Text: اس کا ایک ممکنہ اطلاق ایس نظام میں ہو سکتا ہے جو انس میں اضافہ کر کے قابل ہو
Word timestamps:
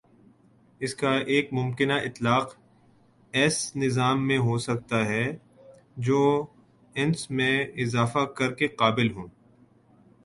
اس 0.81 0.93
کا 0.95 1.11
ایک 1.33 1.51
ممکنہ 1.53 1.93
اطلاق 2.03 2.55
ایس 3.33 3.57
نظام 3.75 4.27
میں 4.27 4.37
ہو 4.37 4.57
سکتا 4.57 5.05
ہے 5.05 5.25
جو 5.97 6.21
انس 6.95 7.29
میں 7.31 7.53
اضافہ 7.77 8.25
کر 8.37 8.53
کے 8.53 8.67
قابل 8.75 9.11
ہو 9.11 9.27